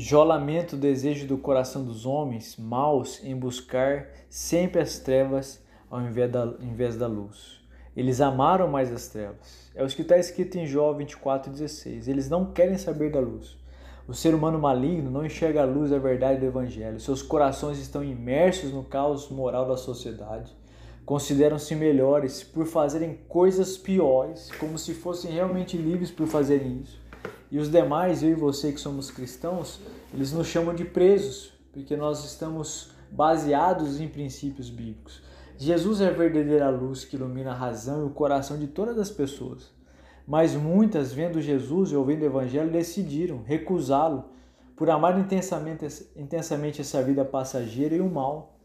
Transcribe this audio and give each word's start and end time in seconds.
Jó 0.00 0.22
lamenta 0.22 0.76
o 0.76 0.78
desejo 0.78 1.26
do 1.26 1.36
coração 1.36 1.84
dos 1.84 2.06
homens 2.06 2.56
maus 2.56 3.20
em 3.24 3.34
buscar 3.34 4.06
sempre 4.30 4.80
as 4.80 5.00
trevas 5.00 5.60
ao 5.90 6.00
invés 6.00 6.30
da, 6.30 6.42
ao 6.42 6.62
invés 6.62 6.96
da 6.96 7.08
luz. 7.08 7.60
Eles 7.96 8.20
amaram 8.20 8.68
mais 8.68 8.92
as 8.92 9.08
trevas. 9.08 9.68
É 9.74 9.82
o 9.82 9.88
que 9.88 10.02
está 10.02 10.16
escrito 10.16 10.56
em 10.56 10.68
Jó 10.68 10.94
24,16. 10.94 12.06
Eles 12.06 12.30
não 12.30 12.52
querem 12.52 12.78
saber 12.78 13.10
da 13.10 13.18
luz. 13.18 13.58
O 14.06 14.14
ser 14.14 14.36
humano 14.36 14.56
maligno 14.56 15.10
não 15.10 15.26
enxerga 15.26 15.62
a 15.62 15.66
luz 15.66 15.90
da 15.90 15.98
verdade 15.98 16.38
do 16.38 16.46
Evangelho. 16.46 17.00
Seus 17.00 17.20
corações 17.20 17.80
estão 17.80 18.04
imersos 18.04 18.70
no 18.70 18.84
caos 18.84 19.28
moral 19.28 19.66
da 19.66 19.76
sociedade. 19.76 20.56
Consideram-se 21.04 21.74
melhores 21.74 22.44
por 22.44 22.66
fazerem 22.66 23.18
coisas 23.26 23.76
piores, 23.76 24.48
como 24.60 24.78
se 24.78 24.94
fossem 24.94 25.32
realmente 25.32 25.76
livres 25.76 26.12
por 26.12 26.28
fazerem 26.28 26.82
isso. 26.84 27.07
E 27.50 27.58
os 27.58 27.70
demais, 27.70 28.22
eu 28.22 28.30
e 28.30 28.34
você 28.34 28.72
que 28.72 28.80
somos 28.80 29.10
cristãos, 29.10 29.80
eles 30.12 30.32
nos 30.32 30.46
chamam 30.46 30.74
de 30.74 30.84
presos, 30.84 31.52
porque 31.72 31.96
nós 31.96 32.22
estamos 32.24 32.90
baseados 33.10 34.00
em 34.00 34.08
princípios 34.08 34.68
bíblicos. 34.68 35.22
Jesus 35.56 36.02
é 36.02 36.08
a 36.08 36.12
verdadeira 36.12 36.68
luz 36.68 37.06
que 37.06 37.16
ilumina 37.16 37.52
a 37.52 37.54
razão 37.54 38.02
e 38.02 38.06
o 38.06 38.10
coração 38.10 38.58
de 38.58 38.66
todas 38.66 38.98
as 38.98 39.10
pessoas. 39.10 39.72
Mas 40.26 40.54
muitas, 40.54 41.10
vendo 41.10 41.40
Jesus 41.40 41.90
e 41.90 41.96
ouvindo 41.96 42.20
o 42.20 42.26
Evangelho, 42.26 42.70
decidiram 42.70 43.42
recusá-lo 43.42 44.26
por 44.76 44.90
amar 44.90 45.18
intensamente, 45.18 45.86
intensamente 46.14 46.82
essa 46.82 47.02
vida 47.02 47.24
passageira 47.24 47.94
e 47.94 48.00
o 48.00 48.10
mal. 48.10 48.58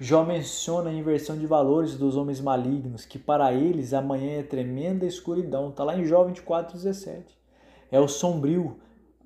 Jó 0.00 0.24
menciona 0.24 0.90
a 0.90 0.92
inversão 0.92 1.38
de 1.38 1.46
valores 1.46 1.94
dos 1.94 2.16
homens 2.16 2.40
malignos, 2.40 3.04
que 3.04 3.18
para 3.18 3.52
eles 3.52 3.94
amanhã 3.94 4.40
é 4.40 4.42
tremenda 4.42 5.06
escuridão. 5.06 5.70
Está 5.70 5.84
lá 5.84 5.96
em 5.96 6.04
Jó 6.04 6.24
24, 6.24 6.76
17 6.76 7.38
é 7.90 7.98
o 7.98 8.08
sombrio, 8.08 8.78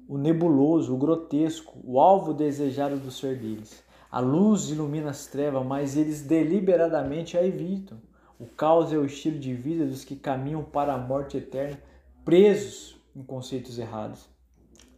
o 0.08 0.18
nebuloso, 0.18 0.94
o 0.94 0.98
grotesco, 0.98 1.78
o 1.84 2.00
alvo 2.00 2.34
desejado 2.34 2.96
do 2.96 3.10
ser 3.10 3.38
deles. 3.38 3.82
A 4.10 4.20
luz 4.20 4.68
ilumina 4.68 5.10
as 5.10 5.26
trevas, 5.26 5.64
mas 5.64 5.96
eles 5.96 6.22
deliberadamente 6.22 7.38
a 7.38 7.44
evitam. 7.44 7.98
O 8.38 8.46
caos 8.46 8.92
é 8.92 8.96
o 8.96 9.06
estilo 9.06 9.38
de 9.38 9.54
vida 9.54 9.86
dos 9.86 10.04
que 10.04 10.16
caminham 10.16 10.62
para 10.62 10.92
a 10.92 10.98
morte 10.98 11.36
eterna, 11.36 11.78
presos 12.24 12.96
em 13.16 13.22
conceitos 13.22 13.78
errados. 13.78 14.28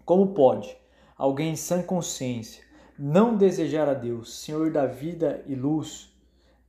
Como 0.05 0.35
pode 0.35 0.77
alguém 1.17 1.53
em 1.53 1.57
sã 1.57 1.83
consciência 1.83 2.65
não 2.99 3.37
desejar 3.37 3.89
a 3.89 3.95
Deus, 3.95 4.39
Senhor 4.39 4.71
da 4.71 4.87
vida 4.87 5.45
e 5.47 5.55
luz, 5.55 6.13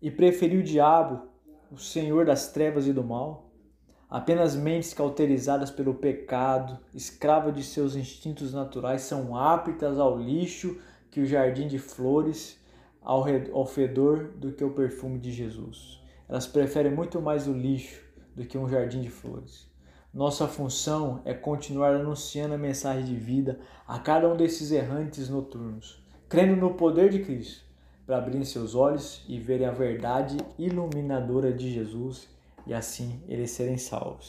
e 0.01 0.09
preferir 0.09 0.59
o 0.59 0.63
diabo, 0.63 1.27
o 1.71 1.77
Senhor 1.77 2.25
das 2.25 2.51
trevas 2.51 2.87
e 2.87 2.93
do 2.93 3.03
mal? 3.03 3.44
Apenas 4.09 4.55
mentes 4.55 4.93
cauterizadas 4.93 5.71
pelo 5.71 5.95
pecado, 5.95 6.79
escravas 6.93 7.55
de 7.55 7.63
seus 7.63 7.95
instintos 7.95 8.53
naturais, 8.53 9.01
são 9.01 9.35
aptas 9.35 9.97
ao 9.97 10.17
lixo 10.17 10.77
que 11.09 11.19
o 11.19 11.25
jardim 11.25 11.67
de 11.67 11.79
flores, 11.79 12.59
ao, 13.01 13.25
ao 13.51 13.65
fedor 13.65 14.31
do 14.35 14.51
que 14.51 14.63
o 14.63 14.71
perfume 14.71 15.17
de 15.17 15.31
Jesus. 15.31 15.99
Elas 16.29 16.45
preferem 16.45 16.93
muito 16.93 17.19
mais 17.21 17.47
o 17.47 17.53
lixo 17.53 18.01
do 18.35 18.45
que 18.45 18.57
um 18.57 18.69
jardim 18.69 19.01
de 19.01 19.09
flores. 19.09 19.67
Nossa 20.13 20.47
função 20.47 21.21
é 21.25 21.33
continuar 21.33 21.95
anunciando 21.95 22.53
a 22.53 22.57
mensagem 22.57 23.03
de 23.03 23.15
vida 23.15 23.59
a 23.87 23.99
cada 23.99 24.31
um 24.31 24.37
desses 24.37 24.71
errantes 24.71 25.29
noturnos, 25.29 26.01
crendo 26.29 26.55
no 26.55 26.75
poder 26.75 27.09
de 27.09 27.19
Cristo, 27.23 27.65
para 28.05 28.17
abrirem 28.17 28.45
seus 28.45 28.75
olhos 28.75 29.25
e 29.27 29.39
verem 29.39 29.65
a 29.67 29.71
verdade 29.71 30.37
iluminadora 30.57 31.51
de 31.51 31.73
Jesus 31.73 32.27
e 32.65 32.73
assim 32.73 33.21
eles 33.27 33.51
serem 33.51 33.77
salvos. 33.77 34.23